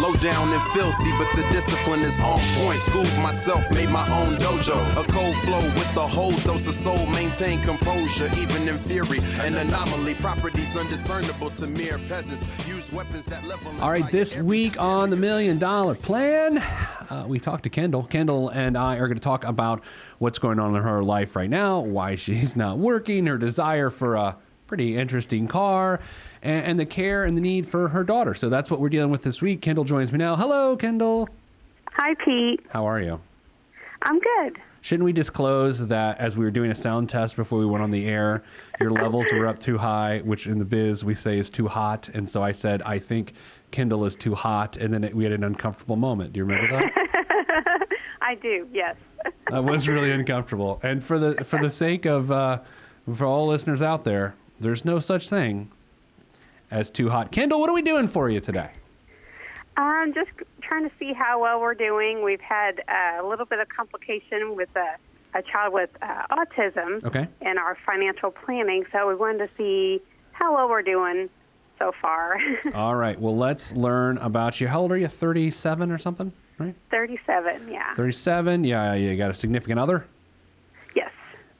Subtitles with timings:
[0.00, 2.80] Low down and filthy, but the discipline is on point.
[2.80, 4.76] Schooled myself, made my own dojo.
[5.00, 7.06] A cold flow with the whole dose of soul.
[7.06, 9.20] Maintain composure, even in fury.
[9.40, 12.44] An anomaly, properties undiscernible to mere peasants.
[12.66, 13.70] Use weapons that level.
[13.80, 18.02] All right, this week on the Million Dollar Plan, uh, we talked to Kendall.
[18.02, 19.80] Kendall and I are going to talk about
[20.18, 24.16] what's going on in her life right now, why she's not working, her desire for
[24.16, 24.36] a
[24.74, 26.00] pretty interesting car,
[26.42, 28.34] and, and the care and the need for her daughter.
[28.34, 29.60] So that's what we're dealing with this week.
[29.60, 30.34] Kendall joins me now.
[30.34, 31.28] Hello, Kendall.
[31.92, 32.58] Hi, Pete.
[32.70, 33.20] How are you?
[34.02, 34.58] I'm good.
[34.80, 37.92] Shouldn't we disclose that as we were doing a sound test before we went on
[37.92, 38.42] the air,
[38.80, 42.08] your levels were up too high, which in the biz we say is too hot.
[42.12, 43.34] And so I said, I think
[43.70, 44.76] Kendall is too hot.
[44.76, 46.32] And then it, we had an uncomfortable moment.
[46.32, 47.88] Do you remember that?
[48.22, 48.96] I do, yes.
[49.50, 50.80] that was really uncomfortable.
[50.82, 52.58] And for the for the sake of uh,
[53.12, 55.70] for all listeners out there, there's no such thing
[56.70, 57.30] as too hot.
[57.32, 58.70] Kendall, what are we doing for you today?
[59.76, 60.30] I'm just
[60.62, 62.22] trying to see how well we're doing.
[62.22, 64.96] We've had uh, a little bit of complication with a,
[65.36, 67.26] a child with uh, autism Okay.
[67.40, 70.00] in our financial planning, so we wanted to see
[70.32, 71.28] how well we're doing
[71.78, 72.38] so far.
[72.74, 73.20] All right.
[73.20, 74.68] Well, let's learn about you.
[74.68, 75.08] How old are you?
[75.08, 76.74] 37 or something, right?
[76.90, 77.94] 37, yeah.
[77.96, 78.62] 37.
[78.64, 80.06] Yeah, you got a significant other.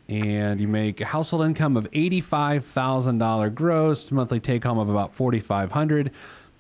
[0.09, 4.89] And you make a household income of eighty-five thousand dollar gross, monthly take home of
[4.89, 6.11] about forty-five hundred.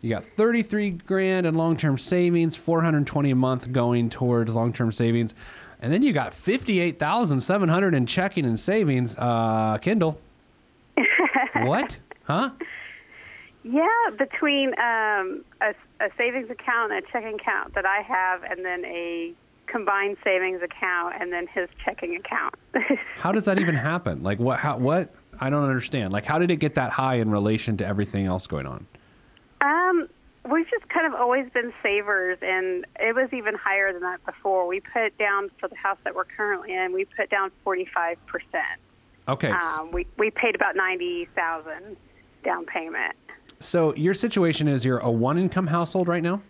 [0.00, 4.92] You got thirty-three grand in long-term savings, four hundred twenty a month going towards long-term
[4.92, 5.34] savings,
[5.81, 9.15] and then you got fifty-eight thousand seven hundred in checking and savings.
[9.17, 10.19] Uh, Kendall.
[11.62, 11.98] what?
[12.25, 12.50] Huh?
[13.62, 13.87] Yeah,
[14.19, 18.84] between um, a, a savings account and a checking account that I have, and then
[18.84, 19.33] a
[19.66, 22.54] combined savings account, and then his checking account.
[23.16, 24.22] How does that even happen?
[24.22, 24.58] Like what?
[24.60, 24.78] How?
[24.78, 25.14] What?
[25.41, 26.12] I don't understand.
[26.12, 28.86] Like how did it get that high in relation to everything else going on?
[29.60, 30.08] Um,
[30.48, 34.66] we've just kind of always been savers, and it was even higher than that before.
[34.66, 38.19] We put down for the house that we're currently in, we put down forty five
[38.26, 38.80] percent.
[39.28, 39.50] Okay.
[39.50, 41.97] Um, we we paid about ninety thousand
[42.44, 43.16] down payment.
[43.60, 46.42] So your situation is you're a one-income household right now,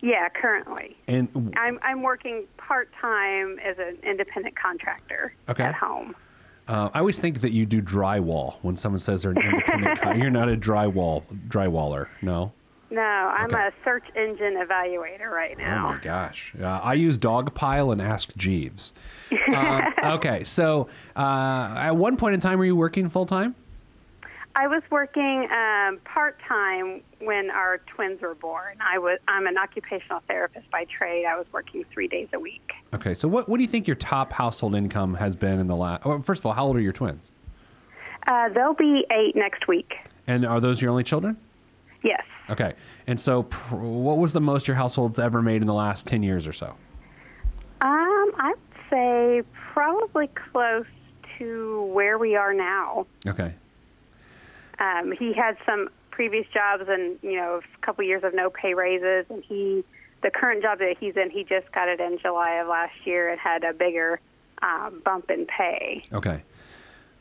[0.00, 0.96] Yeah, currently.
[1.08, 5.64] and I'm I'm working part time as an independent contractor Okay.
[5.64, 6.14] at home.
[6.68, 10.00] uh, I always think that you do drywall when someone says they're an independent.
[10.00, 12.52] con- you're not a drywall drywaller, no.
[12.90, 13.66] No, I'm Okay.
[13.68, 15.88] a search engine evaluator right now.
[15.88, 16.54] Oh my gosh!
[16.58, 18.94] Uh, I use Dogpile and Ask Jeeves.
[19.54, 23.54] Um, okay, so uh, at one point in time, were you working full time?
[24.60, 28.76] I was working um, part time when our twins were born.
[28.80, 31.26] I was I'm an occupational therapist by trade.
[31.26, 32.72] I was working three days a week.
[32.92, 35.76] Okay, so what what do you think your top household income has been in the
[35.76, 36.04] last?
[36.04, 37.30] Well, first of all, how old are your twins?
[38.26, 39.94] Uh, they'll be eight next week.
[40.26, 41.36] And are those your only children?
[42.02, 42.24] Yes.
[42.50, 42.74] Okay.
[43.06, 46.22] And so, pr- what was the most your household's ever made in the last 10
[46.22, 46.74] years or so?
[47.80, 48.54] Um, I'd
[48.90, 49.42] say
[49.72, 50.84] probably close
[51.38, 53.06] to where we are now.
[53.26, 53.54] Okay.
[54.78, 58.74] Um, he had some previous jobs and you know a couple years of no pay
[58.74, 59.84] raises, and he
[60.22, 63.30] the current job that he's in, he just got it in July of last year
[63.30, 64.20] and had a bigger
[64.62, 66.02] um, bump in pay.
[66.12, 66.42] Okay.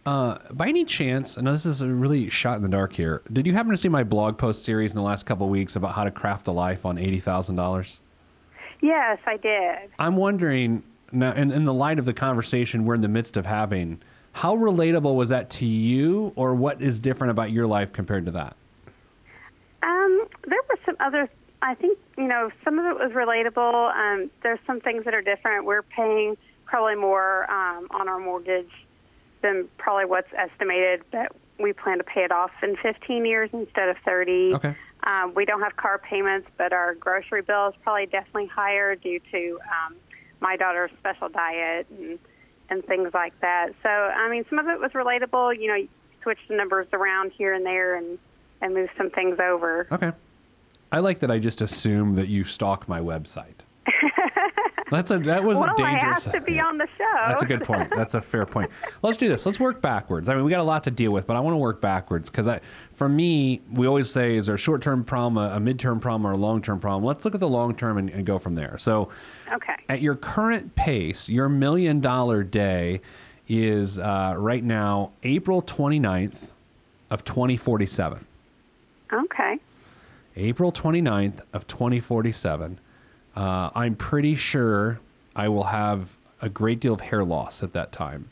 [0.05, 3.21] Uh, by any chance, I know this is a really shot in the dark here.
[3.31, 5.75] Did you happen to see my blog post series in the last couple of weeks
[5.75, 7.99] about how to craft a life on $80,000?
[8.81, 9.89] Yes, I did.
[9.99, 13.45] I'm wondering, now, in, in the light of the conversation we're in the midst of
[13.45, 14.01] having,
[14.37, 18.31] how relatable was that to you, or what is different about your life compared to
[18.31, 18.55] that?
[19.81, 21.27] Um, there were some other.
[21.63, 23.95] I think you know some of it was relatable.
[23.95, 25.65] Um, there's some things that are different.
[25.65, 28.69] We're paying probably more um, on our mortgage
[29.41, 33.89] than probably what's estimated, but we plan to pay it off in 15 years instead
[33.89, 34.53] of 30.
[34.53, 34.75] Okay.
[35.07, 39.19] Um, we don't have car payments, but our grocery bill is probably definitely higher due
[39.31, 39.95] to um,
[40.41, 42.19] my daughter's special diet and
[42.69, 43.73] and things like that.
[43.83, 45.59] So I mean, some of it was relatable.
[45.59, 45.89] You know, you
[46.23, 48.17] switch the numbers around here and there and
[48.61, 49.87] and move some things over.
[49.91, 50.11] Okay.
[50.91, 53.65] I like that I just assume that you stalk my website.
[54.89, 56.27] That's a that was well, a dangerous.
[56.27, 57.03] I have to be on the show.
[57.27, 57.91] That's a good point.
[57.95, 58.71] That's a fair point.
[59.01, 59.45] Let's do this.
[59.45, 60.29] Let's work backwards.
[60.29, 62.29] I mean, we got a lot to deal with, but I want to work backwards
[62.29, 62.61] because I,
[62.93, 66.31] for me, we always say, is there a short-term problem, a, a mid-term problem, or
[66.31, 67.03] a long-term problem?
[67.03, 68.77] Let's look at the long-term and, and go from there.
[68.77, 69.09] So,
[69.51, 69.75] Okay.
[69.89, 73.01] at your current pace, your million-dollar day
[73.47, 76.49] is uh, right now April 29th
[77.09, 78.25] of 2047.
[79.11, 79.57] Okay.
[80.35, 82.79] April 29th of 2047,
[83.37, 84.99] uh, I'm pretty sure
[85.35, 86.09] I will have
[86.41, 88.31] a great deal of hair loss at that time.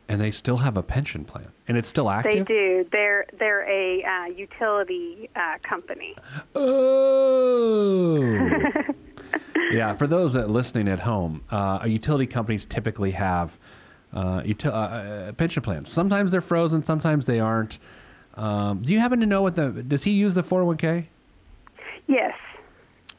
[0.09, 2.47] and they still have a pension plan, and it's still active.
[2.47, 2.87] They do.
[2.93, 6.15] They're they're a uh, utility uh, company.
[6.55, 8.21] Oh.
[9.73, 13.59] yeah, for those that listening at home, uh, utility companies typically have
[14.12, 15.91] uh, util- uh, uh, pension plans.
[15.91, 17.79] Sometimes they're frozen, sometimes they aren't.
[18.37, 19.71] Um, do you happen to know what the?
[19.71, 21.07] Does he use the 401k?
[22.07, 22.35] Yes.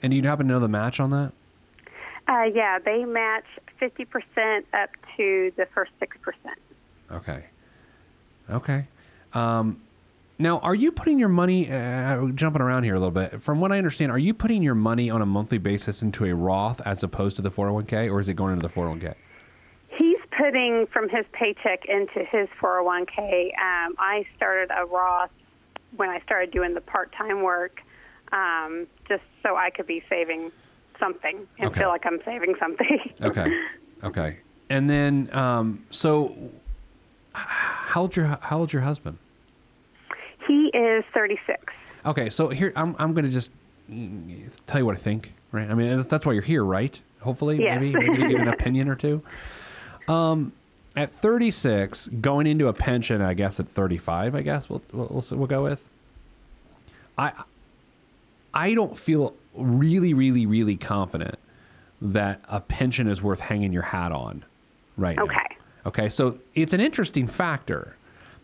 [0.01, 1.31] And do you happen to know the match on that?
[2.27, 3.45] Uh, yeah, they match
[3.79, 6.09] 50% up to the first 6%.
[7.11, 7.45] Okay.
[8.49, 8.87] Okay.
[9.33, 9.81] Um,
[10.37, 13.71] now, are you putting your money, uh, jumping around here a little bit, from what
[13.71, 17.03] I understand, are you putting your money on a monthly basis into a Roth as
[17.03, 19.15] opposed to the 401k, or is it going into the 401k?
[19.89, 23.45] He's putting from his paycheck into his 401k.
[23.45, 25.29] Um, I started a Roth
[25.95, 27.81] when I started doing the part time work
[28.33, 30.51] um, just so I could be saving
[30.99, 31.79] something and Okay.
[31.81, 32.99] feel like I'm saving something.
[33.21, 33.51] Okay.
[34.03, 34.37] Okay.
[34.69, 36.35] And then, um, so
[37.33, 39.17] how old your how old your husband?
[40.47, 41.57] he is 36.
[42.05, 43.51] Okay, so here I'm I'm gonna just
[43.91, 45.69] mm, tell you what I think, right?
[45.69, 46.99] I mean that's, that's why you're here, right?
[47.21, 47.79] Hopefully, Yes.
[47.81, 49.23] maybe maybe to get an opinion or two.
[50.07, 50.51] Um,
[50.95, 55.23] at 36, going into a pension, I guess at 35, I guess we'll we'll we'll,
[55.39, 55.83] we'll go with.
[57.17, 57.31] I
[58.53, 61.35] I don't feel really really really confident
[62.01, 64.43] that a pension is worth hanging your hat on
[64.97, 65.23] right now.
[65.23, 65.37] Okay.
[65.85, 67.95] Okay, so it's an interesting factor.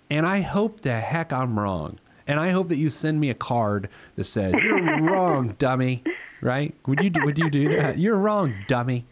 [0.09, 1.97] And I hope the heck I'm wrong.
[2.27, 6.03] And I hope that you send me a card that says, You're wrong, dummy.
[6.41, 6.75] Right?
[6.85, 7.97] Would you do, would you do that?
[7.97, 9.05] You're wrong, dummy.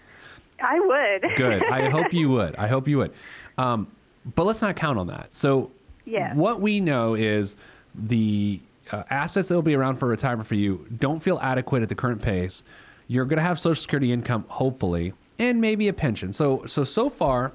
[0.62, 1.36] I would.
[1.38, 1.64] Good.
[1.64, 2.56] I hope you would.
[2.56, 3.14] I hope you would.
[3.58, 3.88] Um,
[4.36, 5.34] but let's not count on that.
[5.34, 5.72] So,
[6.06, 6.36] Yes.
[6.36, 7.56] what we know is
[7.96, 8.60] the
[8.92, 11.96] uh, assets that will be around for retirement for you don't feel adequate at the
[11.96, 12.64] current pace.
[13.08, 16.32] You're going to have Social Security income, hopefully, and maybe a pension.
[16.34, 17.52] So, so so far,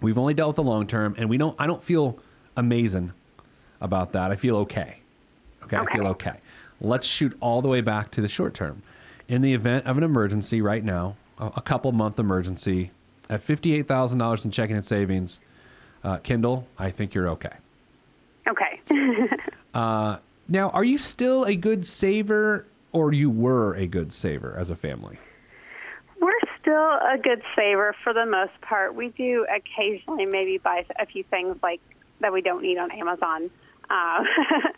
[0.00, 1.56] we've only dealt with the long term, and we don't.
[1.58, 2.18] I don't feel
[2.56, 3.12] amazing
[3.80, 4.30] about that.
[4.30, 4.98] I feel okay.
[5.64, 6.30] Okay, I feel Okay.
[6.30, 6.40] okay.
[6.80, 8.82] Let's shoot all the way back to the short term.
[9.28, 12.90] In the event of an emergency right now, a, couple month emergency,
[13.28, 15.40] at fifty-eight thousand dollars in checking and savings,
[16.04, 17.52] uh, Kendall, I think you're okay.
[18.48, 18.80] Okay.
[20.50, 24.74] Now, are you still a good saver, or you were a good saver as a
[24.74, 25.16] family?
[26.20, 28.96] We're still a good saver for the most part.
[28.96, 31.80] We do occasionally maybe buy a few things like
[32.18, 33.48] that we don't need on Amazon.
[33.90, 34.26] Um,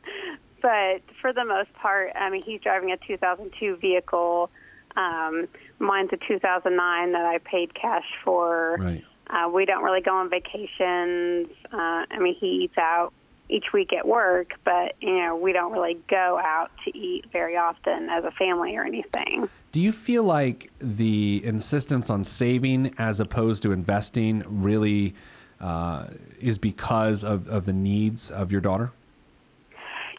[0.63, 4.51] but for the most part, I mean, he's driving a 2002 vehicle.
[4.95, 5.49] Um,
[5.79, 8.77] mine's a 2009 that I paid cash for.
[8.79, 9.03] Right.
[9.31, 11.49] Uh, we don't really go on vacations.
[11.73, 13.15] Uh, I mean, he eats out
[13.53, 17.57] each week at work, but you know, we don't really go out to eat very
[17.57, 19.49] often as a family or anything.
[19.73, 25.15] Do you feel like the insistence on saving as opposed to investing really
[25.61, 26.07] uh,
[26.41, 28.91] is because of, of the needs of your daughter?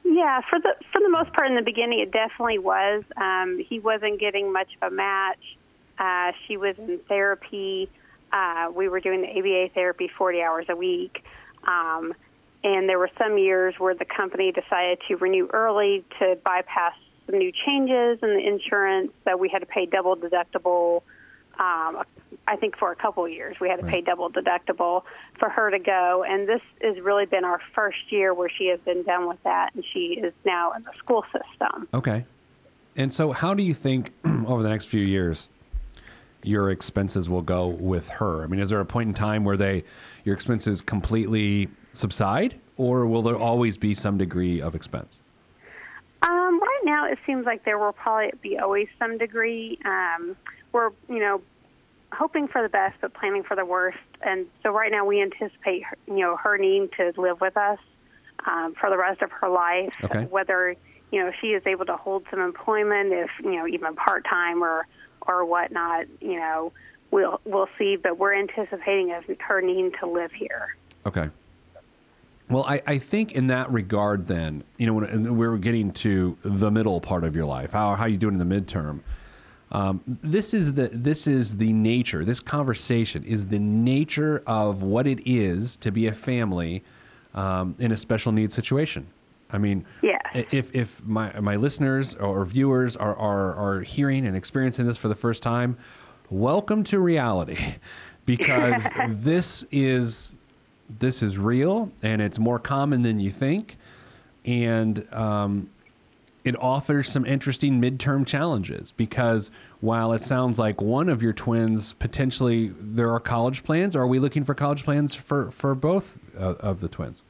[0.06, 3.04] Yeah, for the for the most part in the beginning, it definitely was.
[3.18, 5.58] Um, he wasn't getting much of a match.
[5.98, 7.90] Uh, she was in therapy.
[8.32, 11.24] Uh, we were doing the ABA therapy 40 hours a week.
[11.66, 12.13] Um,
[12.63, 16.93] and there were some years where the company decided to renew early to bypass
[17.25, 21.03] some new changes in the insurance, so we had to pay double deductible.
[21.60, 22.03] Um,
[22.48, 25.03] I think for a couple of years we had to pay double deductible
[25.39, 28.79] for her to go, and this has really been our first year where she has
[28.82, 31.88] been done with that, and she is now in the school system.
[31.93, 32.25] Okay.
[32.96, 35.50] And so, how do you think over the next few years
[36.43, 38.43] your expenses will go with her?
[38.43, 39.83] I mean, is there a point in time where they
[40.23, 45.21] your expenses completely subside, or will there always be some degree of expense?
[46.21, 49.77] Um, right now, it seems like there will probably be always some degree.
[49.83, 50.38] Um,
[50.71, 51.41] we're, you know,
[52.13, 53.97] hoping for the best but planning for the worst.
[54.21, 57.79] And so right now we anticipate her, you know her needing to live with us
[58.45, 59.93] um, for the rest of her life.
[60.03, 60.25] Okay.
[60.25, 60.75] Whether
[61.12, 64.63] you know she is able to hold some employment, if you know even part time
[64.63, 64.88] or
[65.27, 66.72] or whatnot, you know
[67.13, 67.96] we'll we'll see.
[67.96, 70.75] But we're anticipating of her needing to live here.
[71.06, 71.30] Okay.
[72.50, 76.70] Well, I, I think in that regard, then you know, when we're getting to the
[76.70, 79.00] middle part of your life, how how you doing in the midterm?
[79.72, 82.25] Um, this is the this is the nature.
[82.25, 86.84] This conversation is the nature of what it is to be a family
[87.34, 89.08] um, in a special needs situation.
[89.53, 90.19] I mean, Yes.
[90.33, 94.98] i- if if my my listeners or viewers are, are are hearing and experiencing this
[94.98, 95.77] for the first time,
[96.29, 97.57] welcome to reality,
[98.25, 100.36] because this is
[101.00, 103.77] this is real and it's more common than you think,
[104.45, 105.69] and um,
[106.43, 111.93] it offers some interesting midterm challenges because while it sounds like one of your twins
[111.93, 116.55] potentially there are college plans, are we looking for college plans for for both uh,
[116.60, 117.22] of the twins?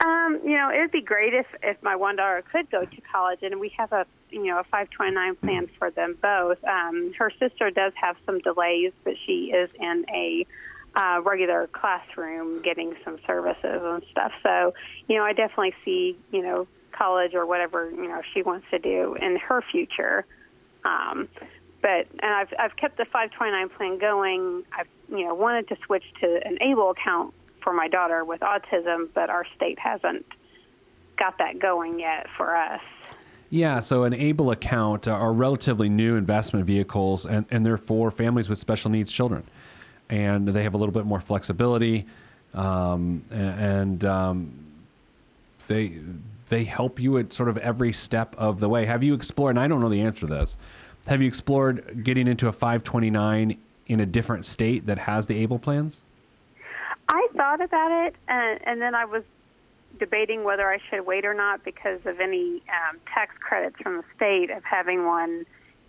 [0.00, 3.00] Um, you know, it would be great if if my one daughter could go to
[3.12, 6.62] college, and we have a you know a 529 plan for them both.
[6.64, 10.46] Um, her sister does have some delays, but she is in a
[10.96, 14.32] uh, regular classroom getting some services and stuff.
[14.42, 14.74] So,
[15.06, 18.78] you know, I definitely see you know college or whatever you know she wants to
[18.78, 20.24] do in her future.
[20.82, 21.28] Um,
[21.82, 24.64] but and I've I've kept the 529 plan going.
[24.76, 29.08] I've you know wanted to switch to an able account for my daughter with autism,
[29.14, 30.24] but our state hasn't
[31.18, 32.80] got that going yet for us.
[33.50, 38.48] Yeah, so an ABLE account are relatively new investment vehicles, and, and they're for families
[38.48, 39.42] with special needs children.
[40.08, 42.06] And they have a little bit more flexibility,
[42.54, 44.52] um, and um,
[45.66, 45.98] they
[46.48, 48.84] they help you at sort of every step of the way.
[48.86, 49.50] Have you explored?
[49.50, 50.58] And I don't know the answer to this.
[51.06, 55.60] Have you explored getting into a 529 in a different state that has the ABLE
[55.60, 56.02] plans?
[57.36, 59.22] Thought about it, and, and then I was
[59.98, 64.04] debating whether I should wait or not because of any um, tax credits from the
[64.16, 65.44] state of having one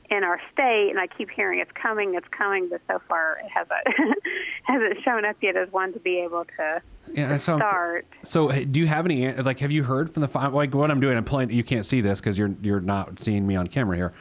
[0.10, 0.90] in our state.
[0.90, 4.18] And I keep hearing it's coming, it's coming, but so far it hasn't
[4.64, 6.82] hasn't shown up yet as one to be able to,
[7.14, 8.06] Yeah, to so start.
[8.24, 9.60] So, do you have any like?
[9.60, 11.18] Have you heard from the like what I'm doing?
[11.18, 11.52] I'm playing.
[11.52, 14.14] You can't see this because you're you're not seeing me on camera here.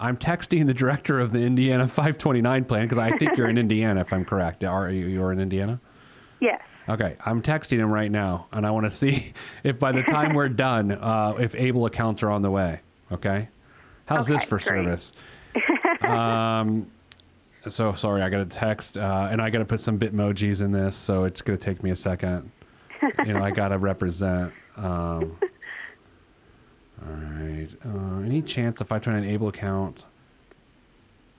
[0.00, 4.00] I'm texting the director of the Indiana 529 plan because I think you're in Indiana,
[4.00, 4.62] if I'm correct.
[4.62, 5.06] Are you?
[5.06, 5.80] You're in Indiana.
[6.40, 6.62] Yes.
[6.88, 9.32] Okay, I'm texting him right now, and I want to see
[9.64, 12.80] if by the time we're done, uh, if able accounts are on the way.
[13.12, 13.48] Okay,
[14.06, 14.62] how's this for great.
[14.62, 15.12] service?
[16.02, 16.90] um,
[17.68, 20.72] so sorry, I got a text, uh, and I got to put some Bitmojis in
[20.72, 22.50] this, so it's going to take me a second.
[23.24, 24.52] you know, I got to represent.
[24.76, 25.38] Um,
[27.02, 27.68] all right.
[27.84, 30.04] Uh, any chance the 529 able account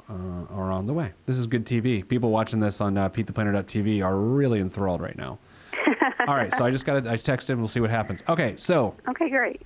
[0.10, 1.13] uh, are on the way?
[1.25, 2.08] This is good TV.
[2.08, 5.38] People watching this on uh, PeteThePlanner.tv are really enthralled right now.
[6.28, 7.60] All right, so I just got I texted him.
[7.60, 8.24] We'll see what happens.
[8.28, 9.62] Okay, so Okay, great.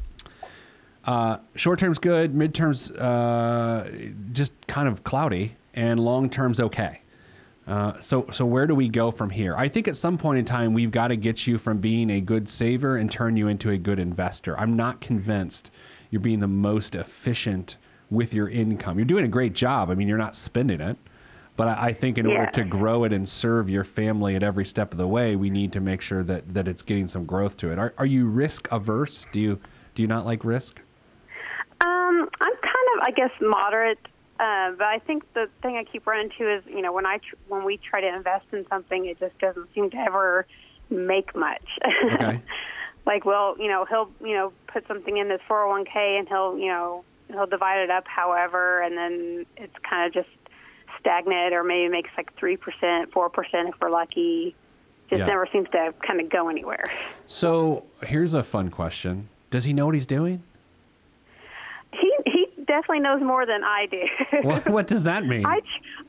[1.06, 3.90] Uh, short term's good, midterm's uh,
[4.32, 7.02] just kind of cloudy, and long term's okay.
[7.66, 9.56] Uh, so, so where do we go from here?
[9.56, 12.20] I think at some point in time we've got to get you from being a
[12.20, 14.58] good saver and turn you into a good investor.
[14.60, 15.72] I'm not convinced
[16.10, 17.78] you're being the most efficient
[18.14, 18.98] with your income.
[18.98, 19.90] You're doing a great job.
[19.90, 20.98] I mean, you're not spending it,
[21.56, 24.66] but I, I think in order to grow it and serve your family at every
[24.66, 27.58] step of the way, we need to make sure that that it's getting some growth
[27.58, 27.80] to it.
[27.80, 29.26] Are, are you risk averse?
[29.32, 29.60] Do you
[29.96, 30.82] do you not like risk?
[31.82, 34.00] Um, I'm kind of, I guess, moderate.
[34.40, 37.18] Uh, but I think the thing I keep running to is, you know, when I
[37.18, 40.46] tr- when we try to invest in something, it just doesn't seem to ever
[40.90, 41.66] make much.
[42.14, 42.42] Okay.
[43.06, 46.68] like, well, you know, he'll, you know, put something in his 401k and he'll, you
[46.68, 47.04] know,
[47.34, 50.30] he'll divide it up however, and then it's kind of just
[51.00, 54.56] stagnant, or maybe makes like three percent, four percent if we're lucky.
[55.10, 55.26] Just Yeah.
[55.28, 56.84] never seems to kind of go anywhere.
[57.28, 60.44] So here's a fun question: Does he know what he's doing?
[61.92, 64.02] He he definitely knows more than I do.
[64.44, 65.46] What, what does that mean?
[65.46, 65.60] I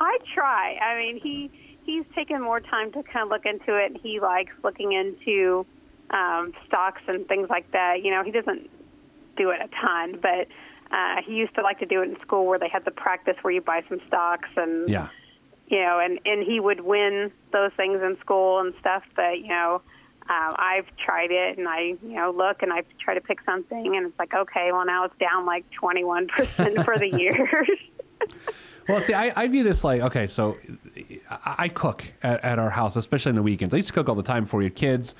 [0.00, 0.76] I try.
[0.80, 1.50] I mean, he
[1.84, 3.96] he's taken more time to kind of look into it.
[4.02, 5.66] He likes looking into
[6.10, 8.02] um, stocks and things like that.
[8.02, 8.70] You know, he doesn't
[9.36, 10.46] do it a ton, but
[10.94, 13.34] uh, he used to like to do it in school where they had the practice
[13.42, 15.08] where you buy some stocks and yeah.
[15.66, 19.02] you know, and and he would win those things in school and stuff.
[19.16, 19.82] But you know,
[20.28, 23.96] um, I've tried it and I you know look and I try to pick something
[23.96, 27.66] and it's like okay, well now it's down like twenty one percent for the year.
[28.88, 30.58] Well, see, I, I view this like okay, so
[31.44, 33.74] I, cook at, at our house, especially in the weekends.
[33.74, 35.14] I used to cook all the time for had kids.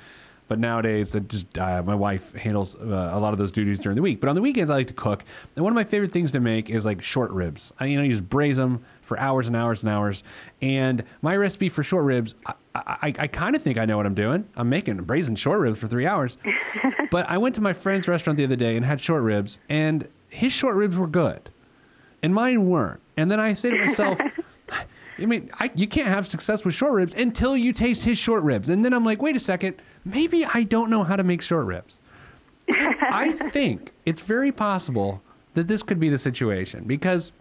[0.47, 3.97] But nowadays, it just uh, my wife handles uh, a lot of those duties during
[3.97, 4.21] the week.
[4.21, 5.25] But on the weekends, I like to cook.
[5.57, 7.73] And one of my favorite things to make is like short ribs.
[7.81, 10.23] I, you know, you just braise them for hours and hours and hours.
[10.61, 14.05] And my recipe for short ribs, I, I, I kind of think I know what
[14.05, 14.47] I'm doing.
[14.55, 16.37] I'm making braising short ribs for three hours.
[17.11, 20.09] but I went to my friend's restaurant the other day and had short ribs, and
[20.29, 21.49] his short ribs were good,
[22.23, 23.01] and mine weren't.
[23.17, 24.21] And then I say to myself.
[25.19, 28.43] I mean, I, you can't have success with short ribs until you taste his short
[28.43, 28.69] ribs.
[28.69, 31.67] And then I'm like, wait a second, maybe I don't know how to make short
[31.67, 32.01] ribs.
[32.69, 35.23] I think it's very possible
[35.55, 37.33] that this could be the situation because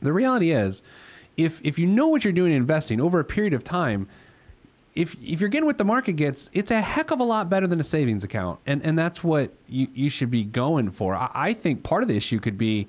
[0.00, 0.82] the reality is,
[1.36, 4.08] if if you know what you're doing investing over a period of time,
[4.94, 7.66] if if you're getting what the market gets, it's a heck of a lot better
[7.66, 11.14] than a savings account, and and that's what you you should be going for.
[11.14, 12.88] I, I think part of the issue could be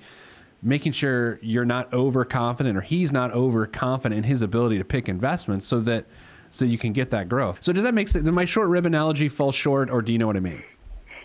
[0.61, 5.65] making sure you're not overconfident or he's not overconfident in his ability to pick investments
[5.65, 6.05] so that
[6.49, 7.59] so you can get that growth.
[7.61, 8.25] So does that make sense?
[8.25, 10.63] Did my short rib analogy fall short or do you know what I mean?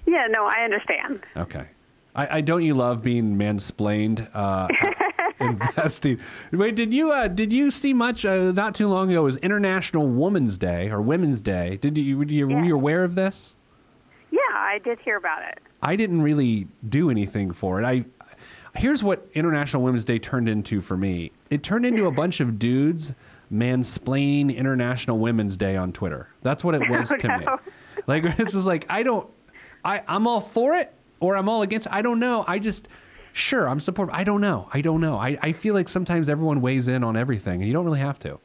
[0.06, 1.20] Yeah, no, I understand.
[1.36, 1.66] Okay.
[2.14, 4.68] I, I don't you love being mansplained uh,
[5.40, 6.20] investing.
[6.50, 9.22] Wait, did you uh, did you see much uh, not too long ago?
[9.22, 11.78] It was International Women's Day or Women's Day.
[11.80, 13.56] Did you, were you, were you aware of this?
[14.30, 15.58] Yeah, I did hear about it.
[15.80, 17.84] I didn't really do anything for it.
[17.84, 18.04] I
[18.74, 21.32] here's what International Women's Day turned into for me.
[21.50, 23.14] It turned into a bunch of dudes
[23.52, 26.28] mansplaining International Women's Day on Twitter.
[26.42, 27.36] That's what it was Oh, to no.
[27.38, 27.46] me.
[28.06, 29.28] Like it's just like I don't
[29.84, 31.86] I I'm all for it or I'm all against.
[31.86, 31.92] it.
[31.92, 32.44] I don't know.
[32.48, 32.88] I just
[33.32, 34.14] sure I'm supportive.
[34.14, 34.68] I don't know.
[34.72, 35.16] I don't know.
[35.16, 38.18] I I feel like sometimes everyone weighs in on everything and you don't really have
[38.20, 38.38] to.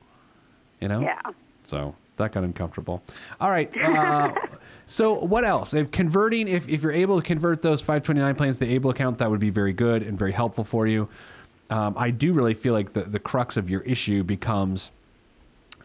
[0.82, 1.00] You know?
[1.02, 1.22] Yeah.
[1.64, 3.04] So that got uncomfortable.
[3.40, 3.76] All right.
[3.78, 4.34] Uh,
[4.86, 5.74] so what else?
[5.74, 9.18] If converting, if, if you're able to convert those 529 plans to the Able account,
[9.20, 11.10] that would be very good and very helpful for you.
[11.70, 14.92] Um, I do really feel like the, the crux of your issue becomes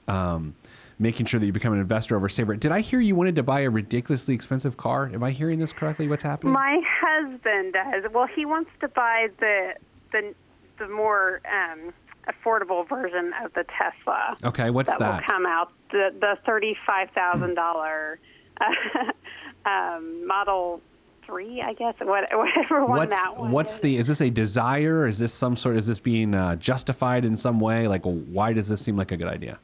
[0.07, 0.55] um,
[0.99, 2.55] making sure that you become an investor over saver.
[2.55, 5.11] Did I hear you wanted to buy a ridiculously expensive car?
[5.13, 6.07] Am I hearing this correctly?
[6.07, 6.53] What's happening?
[6.53, 8.05] My husband does.
[8.13, 9.75] Well, he wants to buy the
[10.13, 10.35] the
[10.79, 11.93] the more um,
[12.29, 14.37] affordable version of the Tesla.
[14.45, 15.15] okay, what's that, that?
[15.21, 18.19] will come out the the thirty five thousand dollar
[19.67, 20.81] um, Model
[21.27, 21.95] Three, I guess.
[22.01, 23.51] What, whatever one What's that one.
[23.53, 23.81] what's is.
[23.81, 23.97] the?
[23.97, 25.07] Is this a desire?
[25.07, 25.77] Is this some sort?
[25.77, 27.87] Is this being uh, justified in some way?
[27.89, 29.59] Like, why does this seem like a good idea?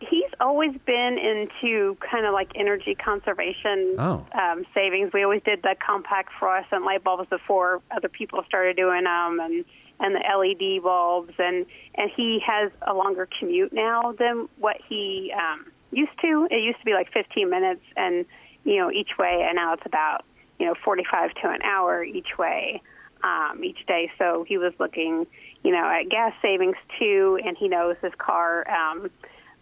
[0.00, 4.26] He's always been into kind of like energy conservation Oh.
[4.38, 5.10] um, savings.
[5.12, 9.64] We always did the compact fluorescent light bulbs before other people started doing them, and
[10.00, 11.32] and the LED bulbs.
[11.38, 16.46] And and he has a longer commute now than what he um, used to.
[16.50, 18.24] It used to be like 15 minutes, and
[18.64, 20.24] you know each way, and now it's about
[20.58, 22.82] you know 45 to an hour each way
[23.22, 24.10] um, each day.
[24.18, 25.26] So he was looking,
[25.62, 29.10] you know, at gas savings too, and he knows his car um,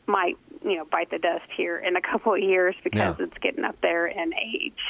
[0.07, 3.25] might, you know, bite the dust here in a couple of years because Yeah.
[3.27, 4.81] it's getting up there in age.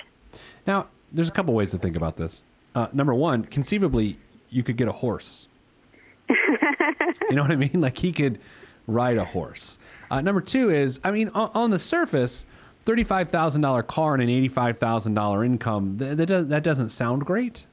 [0.67, 2.45] Now, there's a couple ways to think about this.
[2.75, 4.17] Uh, number one, conceivably,
[4.53, 5.49] you could get a horse.
[6.29, 7.81] you know what I mean?
[7.81, 8.39] Like he could
[8.87, 9.79] ride a horse.
[10.11, 12.47] Uh, number two is, I mean, on, on the surface,
[12.85, 15.99] thirty-five thousand dollar car and an eighty-five thousand dollar income.
[15.99, 17.67] Th- that does, that doesn't sound great.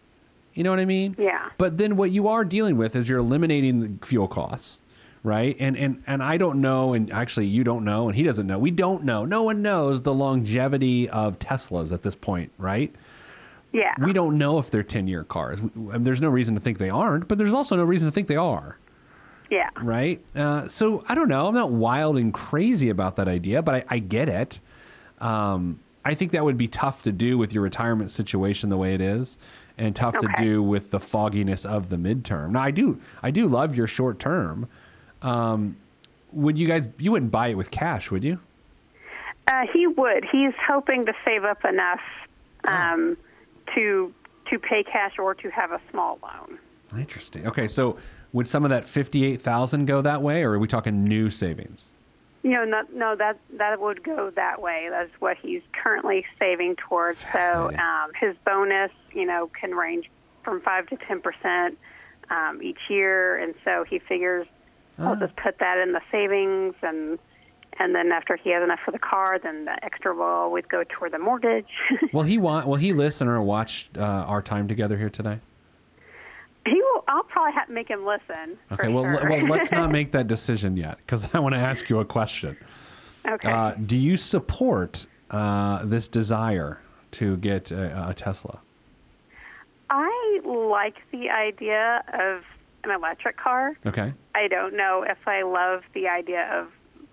[0.54, 1.16] You know what I mean?
[1.18, 1.50] Yeah.
[1.58, 4.82] But then what you are dealing with is you're eliminating the fuel costs,
[5.24, 5.56] right?
[5.60, 8.58] And and and I don't know, and actually you don't know, and he doesn't know.
[8.60, 9.26] We don't know.
[9.26, 12.94] No one knows the longevity of Teslas at this point, right?
[13.72, 13.94] Yeah.
[14.02, 15.60] We don't know if they're 10 year cars.
[15.76, 18.36] There's no reason to think they aren't, but there's also no reason to think they
[18.36, 18.78] are,
[19.52, 19.70] yeah.
[19.82, 20.24] right?
[20.36, 21.48] Uh, so I don't know.
[21.48, 24.60] I'm not wild and crazy about that idea, but I, I get it.
[25.20, 28.94] Um, I think that would be tough to do with your retirement situation the way
[28.96, 29.38] it is,
[29.78, 32.52] and tough to do with the fogginess of the midterm.
[32.52, 34.68] Now, I do, I do love your short term.
[35.22, 35.78] Um,
[36.32, 36.88] would you guys?
[36.98, 38.40] You wouldn't buy it with cash, would you?
[39.48, 40.26] Uh, he would.
[40.32, 42.02] He's hoping to save up enough
[42.66, 43.18] um,
[43.76, 44.14] to
[44.50, 46.58] to pay cash or to have a small loan.
[46.98, 47.48] Interesting.
[47.48, 47.98] Okay, so
[48.34, 51.94] would some of that fifty-eight thousand go that way, or are we talking new savings?
[52.42, 54.88] You know, no, no, that that would go that way.
[54.90, 57.20] That's what he's currently saving towards.
[57.34, 60.10] So um, his bonus, you know, can range
[60.44, 61.78] from five to ten percent
[62.30, 64.48] um, each year, and so he figures
[64.98, 67.20] I'll just put that in the savings, and
[67.80, 70.84] and then after he has enough for the car, then the extra will always go
[70.84, 71.68] toward the mortgage.
[72.14, 72.68] Will he want?
[72.68, 75.40] Will he listen or watch uh, our time together here today?
[76.66, 77.04] he will.
[77.08, 78.58] I'll probably have to make him listen.
[78.72, 78.90] Okay.
[78.90, 79.30] Well, sure.
[79.30, 82.58] well, let's not make that decision yet, because I want to ask you a question.
[83.28, 83.52] okay.
[83.52, 86.80] Uh, do you support uh, this desire
[87.12, 88.60] to get a, a Tesla?
[89.90, 92.44] I like the idea of
[92.84, 93.74] an electric car.
[93.86, 94.14] Okay.
[94.36, 96.68] I don't know if I love the idea of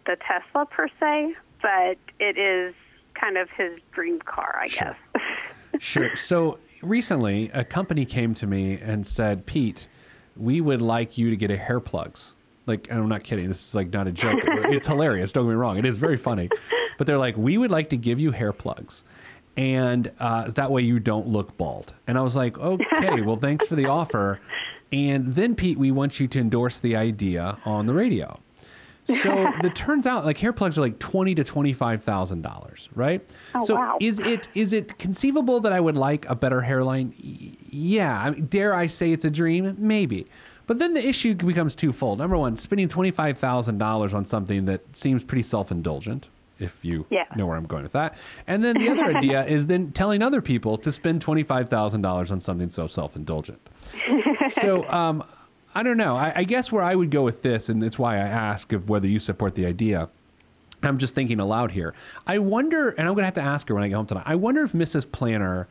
[0.06, 2.74] the Tesla per se, but it is
[3.14, 4.96] kind of his dream car, I Sure.
[5.14, 5.22] guess.
[5.78, 6.16] Sure.
[6.16, 9.88] So recently, a company came to me and said, Pete,
[10.34, 12.34] we would like you to get a hair plugs.
[12.64, 13.46] Like, and I'm not kidding.
[13.48, 14.40] This is like not a joke.
[14.44, 15.32] it's hilarious.
[15.32, 15.76] Don't get me wrong.
[15.76, 16.48] It is very funny.
[16.96, 19.04] But they're like, we would like to give you hair plugs.
[19.58, 21.92] And uh, that way you don't look bald.
[22.06, 24.40] And I was like, okay, well, thanks for the offer.
[24.92, 28.40] And then, Pete, we want you to endorse the idea on the radio.
[29.06, 32.88] So it turns out like hair plugs are like twenty to twenty five thousand dollars,
[32.94, 33.26] right?
[33.54, 33.98] Oh, so wow.
[34.00, 37.14] is it is it conceivable that I would like a better hairline?
[37.70, 38.20] Yeah.
[38.20, 39.76] I mean, dare I say it's a dream?
[39.78, 40.26] Maybe.
[40.66, 42.18] But then the issue becomes twofold.
[42.18, 46.26] Number one, spending twenty five thousand dollars on something that seems pretty self indulgent,
[46.58, 47.26] if you Yeah.
[47.36, 48.16] know where I'm going with that.
[48.48, 52.00] And then the other idea is then telling other people to spend twenty five thousand
[52.02, 53.60] dollars on something so self indulgent.
[54.50, 55.22] so um,
[55.76, 56.16] I don't know.
[56.16, 58.88] I, I guess where I would go with this, and it's why I ask of
[58.88, 60.08] whether you support the idea.
[60.82, 61.92] I'm just thinking aloud here.
[62.26, 64.24] I wonder, and I'm going to have to ask her when I get home tonight.
[64.24, 65.10] I wonder if Mrs.
[65.12, 65.68] Planner,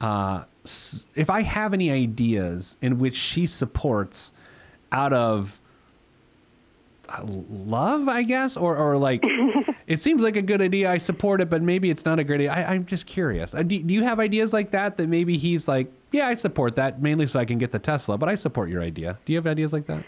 [0.00, 0.44] uh,
[1.14, 4.32] if I have any ideas in which she supports
[4.90, 5.60] out of
[7.10, 9.22] uh, love, I guess, or or like
[9.86, 10.90] it seems like a good idea.
[10.90, 12.52] I support it, but maybe it's not a great idea.
[12.52, 13.54] I, I'm just curious.
[13.54, 16.76] Uh, do, do you have ideas like that that maybe he's like, yeah, I support
[16.76, 19.18] that mainly so I can get the Tesla, but I support your idea.
[19.26, 20.04] Do you have ideas like that?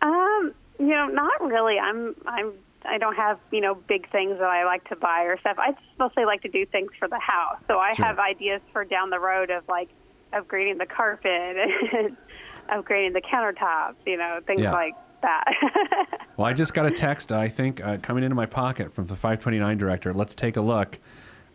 [0.00, 1.78] Um, you know, not really.
[1.78, 2.52] I'm I'm
[2.86, 5.56] I don't have, you know, big things that I like to buy or stuff.
[5.58, 7.56] I just mostly like to do things for the house.
[7.66, 8.04] So I Sure.
[8.06, 9.88] have ideas for down the road of like
[10.32, 12.16] upgrading the carpet and
[12.68, 14.72] upgrading the countertops, you know, things Yeah.
[14.72, 15.44] like that.
[16.36, 19.14] Well, I just got a text, I think, uh, coming into my pocket from the
[19.14, 20.12] 529 director.
[20.12, 20.98] Let's take a look.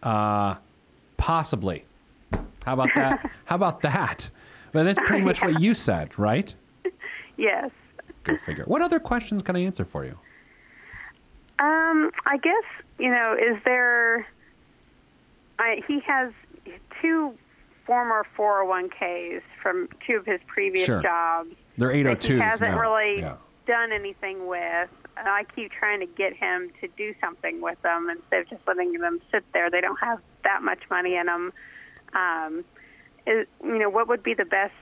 [0.02, 0.56] Uh,
[1.18, 1.84] possibly.
[2.70, 3.32] How about that?
[3.46, 4.30] How about that?
[4.72, 6.54] But that's pretty much what you said, right?
[7.38, 7.72] yes.
[8.24, 8.64] Go figure.
[8.66, 10.20] What other questions can I answer for you?
[11.58, 12.64] Um, I guess
[13.00, 14.28] you know, is there?
[15.58, 16.32] I, he has
[17.02, 17.34] two
[17.88, 21.02] former 401ks from two of his previous Sure.
[21.02, 22.80] jobs They're that he hasn't now.
[22.80, 23.38] really Yeah.
[23.66, 24.90] done anything with.
[25.18, 28.62] And I keep trying to get him to do something with them instead of just
[28.68, 29.72] letting them sit there.
[29.72, 31.52] They don't have that much money in them.
[32.14, 32.64] Um,
[33.28, 34.74] is, you know, what would be the best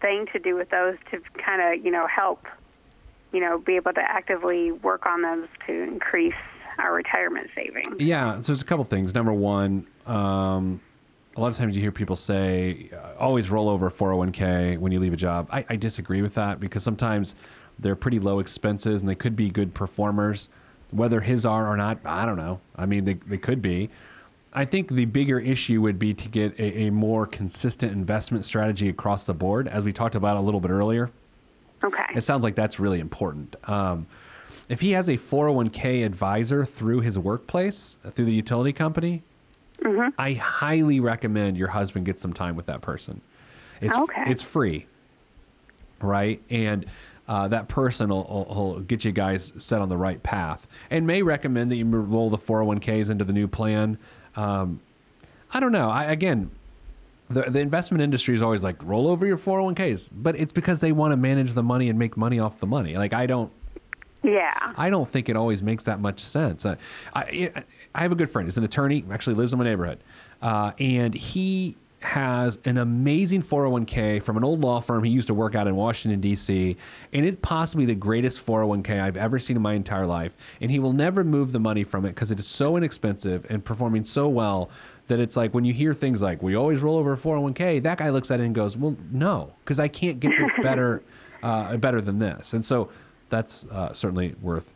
[0.00, 2.46] thing to do with those to kind of, you know, help,
[3.32, 6.34] you know, be able to actively work on those to increase
[6.78, 8.00] our retirement savings?
[8.00, 9.14] Yeah, so there's a couple things.
[9.14, 10.80] Number one, um,
[11.36, 15.00] a lot of times you hear people say, uh, always roll over 401k when you
[15.00, 15.48] leave a job.
[15.52, 17.34] I, I disagree with that because sometimes
[17.78, 20.50] they're pretty low expenses and they could be good performers.
[20.90, 22.60] Whether his are or not, I don't know.
[22.74, 23.90] I mean, they, they could be.
[24.54, 28.88] I think the bigger issue would be to get a, a more consistent investment strategy
[28.88, 31.10] across the board, as we talked about a little bit earlier.
[31.84, 32.04] Okay.
[32.14, 33.54] It sounds like that's really important.
[33.68, 34.06] Um,
[34.68, 39.22] if he has a 401k advisor through his workplace, through the utility company,
[40.18, 43.20] I highly recommend your husband get some time with that person.
[43.80, 44.24] It's, Okay.
[44.26, 44.86] it's free,
[46.00, 46.42] right?
[46.50, 46.86] And
[47.28, 51.06] uh, that person will, will, will get you guys set on the right path and
[51.06, 53.98] may recommend that you roll the 401ks into the new plan.
[54.38, 54.80] Um,
[55.52, 55.90] I don't know.
[55.90, 56.50] I, again,
[57.28, 60.92] the, the investment industry is always like roll over your 401ks, but it's because they
[60.92, 62.96] want to manage the money and make money off the money.
[62.96, 63.50] Like I don't,
[64.22, 64.72] yeah.
[64.76, 66.64] I don't think it always makes that much sense.
[66.64, 66.76] Uh,
[67.14, 67.52] I,
[67.94, 68.46] I have a good friend.
[68.46, 69.98] He's an attorney, actually lives in my neighborhood,
[70.40, 75.34] uh, and he has an amazing 401k from an old law firm he used to
[75.34, 76.76] work out in Washington D.C.
[77.12, 80.36] and it's possibly the greatest 401k I've ever seen in my entire life.
[80.60, 83.64] And he will never move the money from it because it is so inexpensive and
[83.64, 84.70] performing so well
[85.08, 87.98] that it's like when you hear things like we always roll over a 401k, that
[87.98, 91.02] guy looks at it and goes, "Well, no, because I can't get this better,
[91.42, 92.90] uh, better than this." And so
[93.30, 94.72] that's uh, certainly worth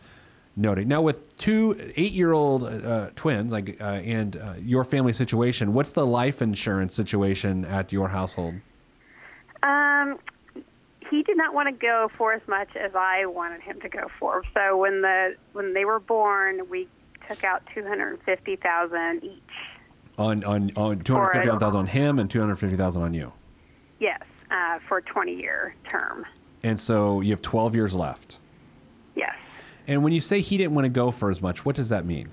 [0.56, 0.88] noting.
[0.88, 6.06] Now, with two eight-year-old uh, twins, like uh, and uh, your family situation, what's the
[6.06, 8.54] life insurance situation at your household?
[9.62, 10.18] Um,
[11.10, 14.08] he did not want to go for as much as I wanted him to go
[14.18, 14.42] for.
[14.54, 16.88] So when the when they were born, we
[17.28, 19.42] took out two hundred fifty thousand each.
[20.18, 23.14] On on on two hundred fifty thousand on him and two hundred fifty thousand on
[23.14, 23.32] you.
[24.00, 26.26] Yes, uh, for a twenty year term.
[26.62, 28.38] And so you have twelve years left.
[29.14, 29.36] Yes.
[29.86, 32.04] And when you say he didn't want to go for as much, what does that
[32.06, 32.28] mean?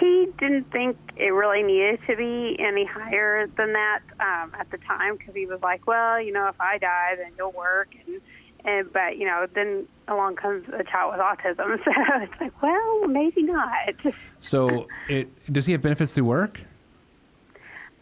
[0.00, 4.78] He didn't think it really needed to be any higher than that um, at the
[4.78, 7.94] time because he was like, well, you know, if I die, then you'll work.
[8.06, 8.20] And,
[8.64, 11.78] and but, you know, then along comes a child with autism.
[11.84, 13.94] So it's like, well, maybe not.
[14.04, 16.60] Uh, So it does he have benefits through work?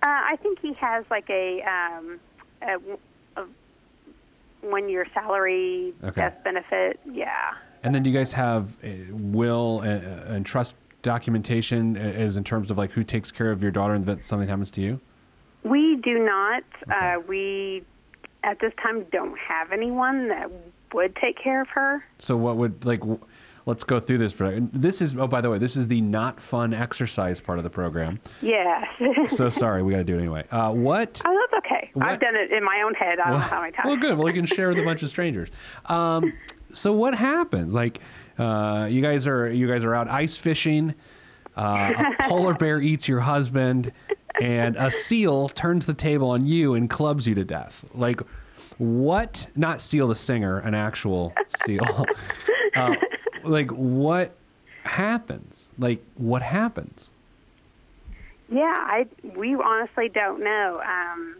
[0.03, 2.21] I think he has like a, um,
[2.63, 2.79] a,
[3.41, 3.45] a
[4.63, 6.21] one year salary Okay.
[6.23, 7.01] death benefit.
[7.11, 7.55] Yeah.
[7.83, 12.71] And then do you guys have uh, will and, and trust documentation as in terms
[12.71, 15.01] of like who takes care of your daughter in the event something happens to you?
[15.63, 16.63] We do not.
[16.91, 17.83] Uh, we
[18.45, 20.51] at this time don't have anyone that
[20.93, 22.05] would take care of her.
[22.19, 23.01] So what would like?
[23.01, 23.21] w-
[23.67, 24.59] Let's go through this for.
[24.59, 27.71] This is oh by the way, this is the not fun exercise part of the
[27.71, 28.19] program.
[28.41, 28.87] Yes.
[29.29, 30.45] So sorry, we got to do it anyway.
[30.51, 31.21] Uh, what?
[31.25, 31.91] oh, okay.
[31.95, 33.19] What- I've done it in my own head.
[33.21, 33.87] I don't know how many times.
[33.87, 34.19] well, good.
[34.19, 35.49] Well, you can share with a bunch of strangers.
[35.87, 36.33] Um,
[36.73, 37.75] so what happens?
[37.75, 38.01] Like,
[38.39, 40.95] uh, you guys are you guys are out ice fishing.
[41.57, 43.93] Uh, a polar bear eats your husband,
[44.41, 47.85] and a seal turns the table on you and clubs you to death.
[47.95, 48.21] Like,
[48.79, 49.47] what?
[49.57, 51.35] Not seal the singer, an actual
[51.67, 52.07] seal.
[52.77, 52.95] uh,
[53.45, 54.35] like, what
[54.85, 55.73] happens?
[55.79, 57.11] Like, what happens?
[58.49, 59.07] Yeah, I
[59.37, 60.81] we honestly don't know.
[60.85, 61.37] Um,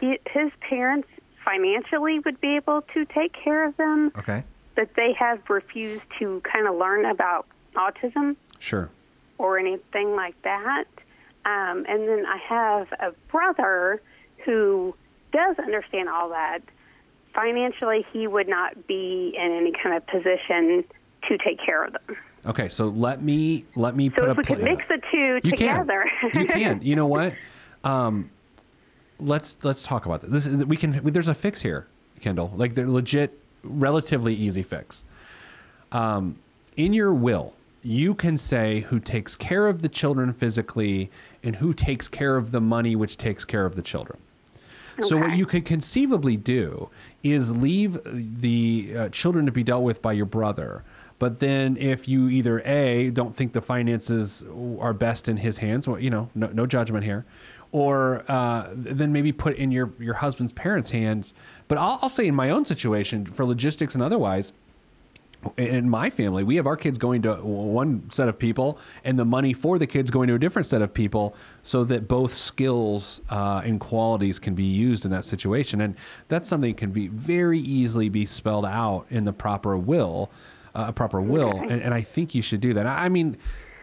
[0.00, 1.08] he, his parents
[1.44, 6.40] financially would be able to take care of them, Okay, but they have refused to
[6.50, 8.90] kind of learn about autism sure.
[9.38, 10.84] or anything like that.
[11.44, 14.02] Um, and then I have a brother
[14.44, 14.94] who
[15.32, 16.60] does understand all that.
[17.34, 20.84] Financially, he would not be in any kind of position
[21.28, 22.16] to take care of them.
[22.46, 25.40] Okay, so let me let me So put if a we could mix the two
[25.42, 26.40] You together, can.
[26.40, 26.82] you can.
[26.82, 27.34] You know what?
[27.84, 28.30] Um,
[29.20, 30.30] let's let's talk about this.
[30.30, 31.00] This is we can.
[31.04, 31.86] There's a fix here,
[32.20, 32.52] Kendall.
[32.56, 35.04] Like the legit, relatively easy fix.
[35.92, 36.38] Um,
[36.76, 41.10] in your will, you can say who takes care of the children physically
[41.42, 44.18] and who takes care of the money, which takes care of the children.
[45.00, 46.90] So what you could conceivably do
[47.22, 50.82] is leave the uh, children to be dealt with by your brother.
[51.20, 54.44] But then, if you either a don't think the finances
[54.80, 57.24] are best in his hands, well, you know, no, no judgment here,
[57.72, 61.32] or uh, then maybe put in your your husband's parents' hands.
[61.68, 64.52] But I'll, I'll say in my own situation, for logistics and otherwise,
[65.56, 69.24] in my family, we have our kids going to one set of people, and the
[69.24, 73.20] money for the kids going to a different set of people, so that both skills
[73.30, 75.80] uh, and qualities can be used in that situation.
[75.80, 75.94] And
[76.26, 80.30] that's something that can be very easily be spelled out in the proper will,
[80.74, 81.52] uh, a proper will.
[81.52, 82.86] And, and I think you should do that.
[82.86, 83.36] I I mean,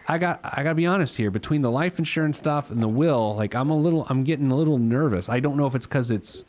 [0.08, 1.30] I got I got to be honest here.
[1.30, 4.56] Between the life insurance stuff and the will, like I'm a little, I'm getting a
[4.56, 5.28] little nervous.
[5.28, 6.44] I don't know if it's because it's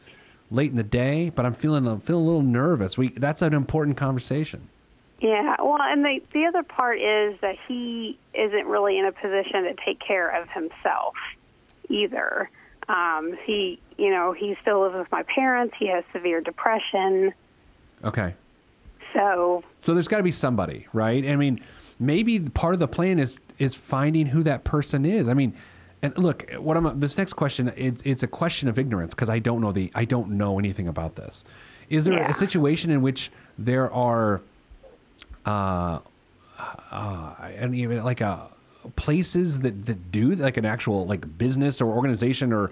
[0.52, 2.98] late in the day, but I'm feeling I'm feeling a little nervous.
[2.98, 4.70] We that's an important conversation.
[5.20, 9.64] Yeah, well, and the the other part is that he isn't really in a position
[9.64, 11.16] to take care of himself
[11.90, 12.50] either.
[12.90, 15.76] Um, he, you know, he still lives with my parents.
[15.78, 17.34] He has severe depression,
[18.04, 18.34] Okay.
[19.14, 21.26] so So there's got to be somebody, right?
[21.28, 21.60] I mean,
[22.00, 25.28] maybe part of the plan is is finding who that person is.
[25.28, 25.54] I mean,
[26.02, 29.40] and look, what I'm this next question it's it's a question of ignorance because I
[29.40, 31.44] don't know the I don't know anything about this.
[31.90, 32.30] Is there Yeah.
[32.30, 34.42] a situation in which there are
[35.46, 36.00] uh
[36.92, 38.48] uh and even like a
[38.96, 42.72] places that that do like an actual like business or organization or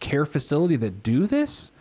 [0.00, 1.72] care facility that do this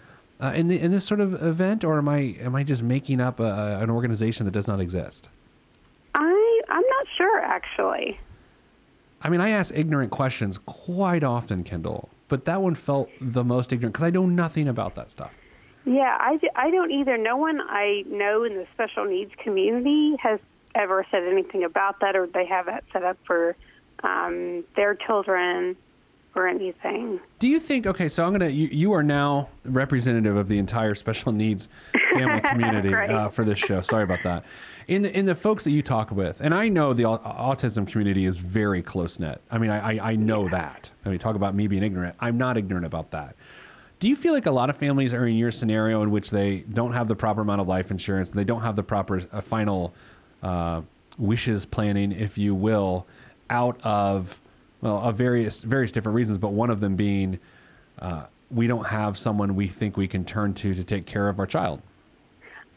[0.41, 3.19] uh, in the in this sort of event or am I am I just making
[3.21, 5.29] up a, an organization that does not exist?
[7.19, 8.19] I I'm not sure actually.
[9.21, 13.73] I mean, I ask ignorant questions quite often, Kendall, but that one felt the most
[13.73, 15.31] ignorant because I know nothing about that stuff.
[15.85, 17.17] Yeah, I, I don't either.
[17.17, 20.39] No one I know in the special needs community has
[20.75, 23.55] ever said anything about that, or they have that set up for
[24.03, 25.75] um, their children
[26.35, 27.19] or anything.
[27.39, 27.87] Do you think?
[27.87, 28.49] Okay, so I'm gonna.
[28.49, 31.69] You, you are now representative of the entire special needs
[32.19, 33.09] family community Right.
[33.11, 33.81] uh, for this show.
[33.81, 34.43] Sorry about that.
[34.87, 38.25] In the in the folks that you talk with, and I know the autism community
[38.25, 39.41] is very close knit.
[39.49, 40.89] I mean, I, I I know that.
[41.05, 42.15] I mean, talk about me being ignorant.
[42.19, 43.35] I'm not ignorant about that.
[43.99, 46.57] Do you feel like a lot of families are in your scenario in which they
[46.69, 49.93] don't have the proper amount of life insurance, they don't have the proper uh, final
[50.43, 50.81] uh,
[51.17, 53.07] wishes planning, if you will,
[53.49, 54.39] out of
[54.81, 57.39] well, of various various different reasons, but one of them being
[57.99, 61.39] uh, we don't have someone we think we can turn to to take care of
[61.39, 61.81] our child.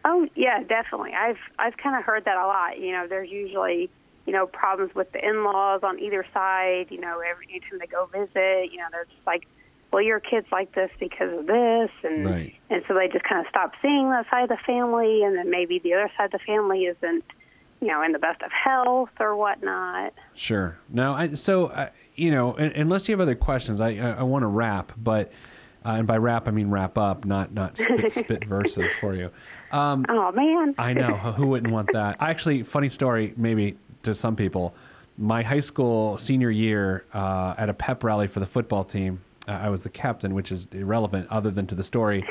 [0.05, 1.13] Oh yeah, definitely.
[1.15, 2.79] I've I've kind of heard that a lot.
[2.79, 3.91] You know, there's usually
[4.27, 6.87] you know problems with the in-laws on either side.
[6.91, 9.47] You know, every time they go visit, you know, they're just like,
[9.93, 12.55] well, your kid's like this because of this, and Right.
[12.71, 15.51] and so they just kind of stop seeing that side of the family, and then
[15.51, 17.25] maybe the other side of the family isn't,
[17.81, 20.13] you know, in the best of health or whatnot.
[20.35, 20.79] Sure.
[20.89, 24.43] Now, I, so uh, you know, unless you have other questions, I I, I want
[24.43, 25.33] to wrap, but
[25.89, 29.31] uh, and by wrap I mean wrap up, not not spit spit verses for you.
[29.73, 30.75] Um, Oh man.
[30.77, 32.17] I know who wouldn't want that.
[32.21, 34.75] I Actually, funny story, maybe to some people.
[35.17, 39.53] My high school senior year uh, at a pep rally for the football team, uh,
[39.53, 42.25] I was the captain, which is irrelevant other than to the story.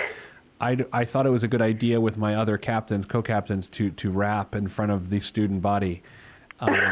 [0.61, 4.11] I, I thought it was a good idea with my other captains, co-captains, to to
[4.11, 6.03] rap in front of the student body,
[6.59, 6.91] uh,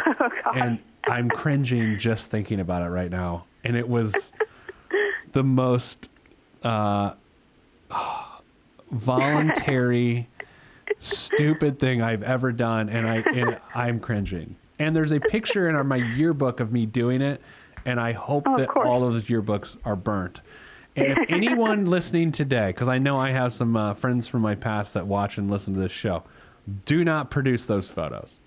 [0.55, 3.45] and I'm cringing just thinking about it right now.
[3.63, 4.33] And it was
[5.31, 6.09] the most
[6.65, 7.13] uh,
[8.91, 10.27] voluntary,
[10.99, 12.89] stupid thing I've ever done.
[12.89, 14.55] And, I, and I'm cringing.
[14.79, 17.41] And there's a picture in our, my yearbook of me doing it.
[17.85, 18.87] And I hope Oh, that course.
[18.87, 20.41] all of those yearbooks are burnt.
[20.95, 24.55] And if anyone listening today, because I know I have some uh, friends from my
[24.55, 26.23] past that watch and listen to this show,
[26.85, 28.41] do not produce those photos.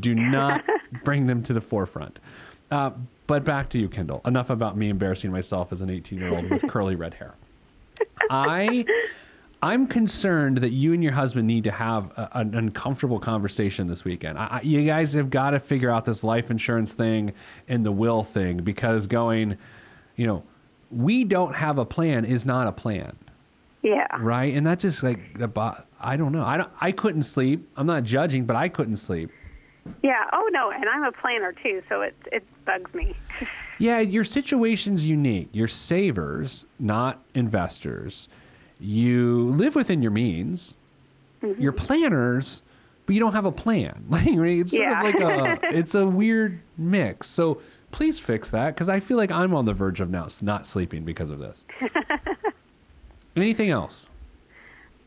[0.00, 0.62] Do not
[1.04, 2.18] bring them to the forefront.
[2.70, 2.90] Uh,
[3.26, 4.20] but back to you, Kendall.
[4.26, 7.34] Enough about me embarrassing myself as an 18 year old with curly red hair.
[8.30, 8.84] I.
[9.64, 14.04] I'm concerned that you and your husband need to have a, an uncomfortable conversation this
[14.04, 14.36] weekend.
[14.36, 17.32] I, I, you guys have got to figure out this life insurance thing
[17.68, 19.56] and the will thing because going,
[20.16, 20.42] you know,
[20.90, 23.16] we don't have a plan is not a plan,
[23.82, 24.08] Yeah.
[24.18, 24.52] right?
[24.52, 25.48] And that just like the
[26.00, 26.44] I don't know.
[26.44, 26.70] I don't.
[26.80, 27.68] I couldn't sleep.
[27.76, 29.30] I'm not judging, but I couldn't sleep.
[30.02, 30.24] Yeah.
[30.32, 33.14] Oh no, and I'm a planner too, so it it bugs me.
[33.78, 35.48] Yeah, your situation's unique.
[35.52, 38.28] You're savers, not investors.
[38.78, 40.76] You live within your means.
[41.58, 42.62] You're planners,
[43.06, 44.04] but you don't have a plan.
[44.10, 44.98] Like it's sort Yeah.
[44.98, 47.28] of like a it's a weird mix.
[47.28, 50.66] So please fix that because I feel like I'm on the verge of now not
[50.66, 51.64] sleeping because of this.
[53.36, 54.08] Anything else?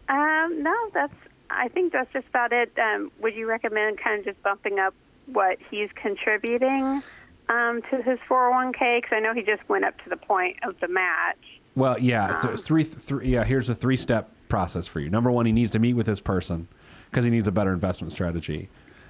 [0.10, 1.14] Um, no, that's.
[1.50, 2.72] I think that's just about it.
[2.78, 4.94] Um, would you recommend kind of just bumping up
[5.28, 7.02] what he's contributing
[7.50, 8.98] um, to his 401k?
[9.02, 11.38] Because I know he just went up to the point of the match.
[11.76, 12.40] Well, yeah.
[12.40, 13.30] So it's three, three.
[13.30, 15.10] Yeah, here's a three-step process for you.
[15.10, 16.68] Number one, he needs to meet with this person
[17.10, 18.70] because he needs a better investment strategy.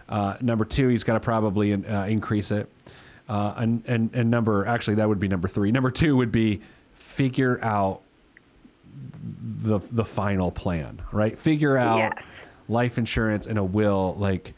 [0.09, 2.69] Uh, number two, he's got to probably uh, increase it.
[3.27, 5.71] Uh, and, and and number actually that would be number three.
[5.71, 6.61] Number two would be
[6.93, 8.01] figure out
[9.57, 11.01] the the final plan.
[11.11, 11.37] Right?
[11.37, 12.13] Figure out Yes.
[12.67, 14.53] life insurance and a will like.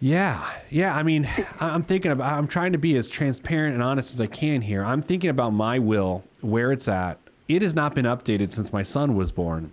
[0.00, 0.94] Yeah, yeah.
[0.94, 1.28] I mean,
[1.60, 2.32] I'm thinking about.
[2.32, 4.84] I'm trying to be as transparent and honest as I can here.
[4.84, 7.18] I'm thinking about my will, where it's at.
[7.48, 9.72] It has not been updated since my son was born,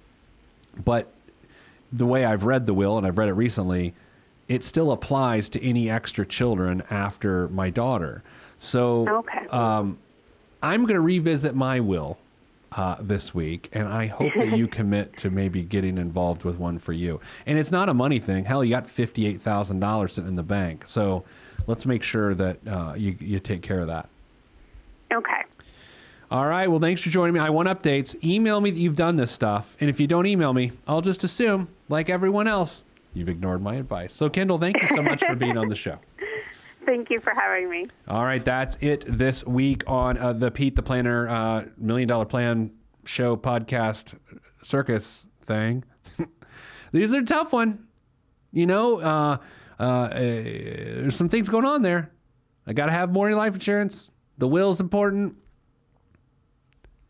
[0.84, 1.12] but
[1.92, 3.94] the way I've read the will, and I've read it recently,
[4.48, 8.24] it still applies to any extra children after my daughter.
[8.58, 9.46] So, Okay.
[9.50, 9.98] um,
[10.64, 12.18] I'm going to revisit my will
[12.72, 16.80] uh, this week, and I hope that you commit to maybe getting involved with one
[16.80, 17.20] for you.
[17.46, 18.46] And it's not a money thing.
[18.46, 21.24] Hell, you got fifty-eight thousand dollars sitting in the bank, so
[21.68, 24.10] let's make sure that uh, you you take care of that.
[25.14, 25.44] Okay.
[26.32, 26.68] All right.
[26.68, 27.40] Well, thanks for joining me.
[27.40, 28.22] I want updates.
[28.24, 31.24] Email me that you've done this stuff, and if you don't email me, I'll just
[31.24, 34.14] assume, like everyone else, you've ignored my advice.
[34.14, 36.00] So, Kendall, thank you so much for being on the show.
[36.86, 37.88] Thank you for having me.
[38.08, 42.26] All right, that's it this week on uh, the Pete the Planner uh, Million Dollar
[42.26, 42.72] Plan
[43.06, 44.16] Show podcast
[44.62, 45.84] circus thing.
[46.92, 47.88] These are a tough one.
[48.52, 49.38] You know, uh,
[49.80, 52.12] uh, uh, there's some things going on there.
[52.68, 54.12] I got to have more life insurance.
[54.38, 55.36] The will is important.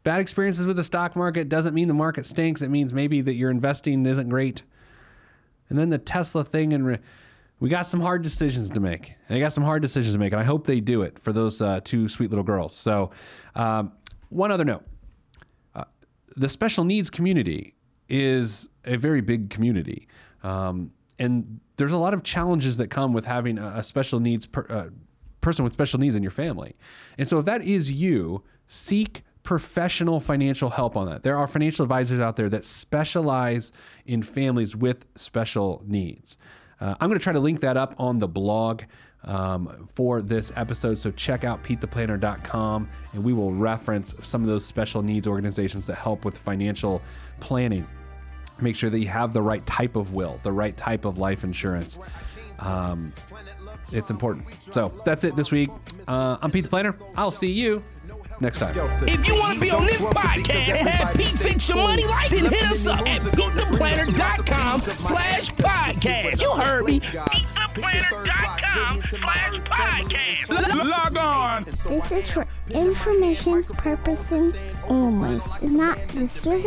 [0.04, 2.62] Bad experiences with the stock market doesn't mean the market stinks.
[2.62, 4.64] It means maybe that your investing isn't great.
[5.70, 7.00] And then the Tesla thing, and re-
[7.60, 9.14] we got some hard decisions to make.
[9.28, 11.32] And I got some hard decisions to make, and I hope they do it for
[11.32, 12.76] those uh, two sweet little girls.
[12.76, 13.12] So,
[13.56, 13.94] um,
[14.30, 14.84] one other note
[15.74, 15.86] uh,
[16.36, 17.76] the special needs community
[18.10, 20.08] is a very big community.
[20.44, 24.46] Um, and there's a lot of challenges that come with having a, a special needs
[24.46, 24.90] per, uh,
[25.42, 26.76] person with special needs in your family.
[27.18, 31.24] And so, if that is you, seek professional financial help on that.
[31.24, 33.72] There are financial advisors out there that specialize
[34.06, 36.38] in families with special needs.
[36.80, 38.84] Uh, I'm going to try to link that up on the blog
[39.24, 40.98] um, for this episode.
[40.98, 45.96] So check out PeteThePlanner.com and we will reference some of those special needs organizations that
[45.96, 47.02] help with financial
[47.40, 47.88] planning.
[48.60, 51.44] Make sure that you have the right type of will, the right type of life
[51.44, 52.00] insurance.
[52.60, 53.12] Um,
[53.92, 54.46] it's important.
[54.72, 55.70] So that's it this week.
[56.08, 56.96] Uh, I'm Pete the Planner.
[57.16, 57.84] I'll see you
[58.40, 58.74] next time.
[59.08, 62.30] If you want to be on this podcast and have Pete fix your money life,
[62.30, 63.22] then hit us up at
[64.06, 66.42] PeteThePlanner.com slash podcast.
[66.42, 67.00] You heard me.
[67.00, 70.90] PeteThePlanner.com slash podcast.
[70.90, 71.64] Log on.
[71.64, 74.56] This is for information purposes
[74.90, 75.42] only.
[75.62, 76.66] It's not the Swiss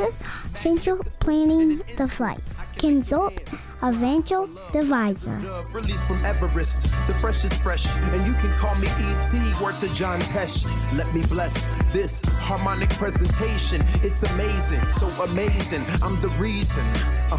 [0.55, 2.59] financial planning device.
[2.77, 3.40] Consult
[3.81, 5.38] a financial advisor.
[5.72, 6.83] Released from Everest.
[7.06, 9.60] The fresh is fresh, and you can call me ET.
[9.60, 10.64] Word to John Tesh.
[10.96, 13.85] Let me bless this harmonic presentation.
[14.02, 15.85] It's amazing, so amazing.
[16.02, 16.85] I'm the reason.
[17.31, 17.38] Uh,